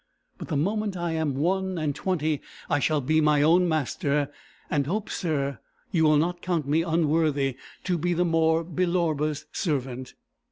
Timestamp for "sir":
5.11-5.59